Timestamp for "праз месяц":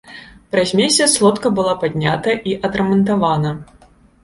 0.53-1.07